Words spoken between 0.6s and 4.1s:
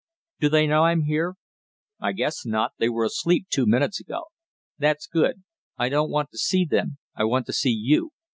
know I'm here?" "I guess not, they were asleep two minutes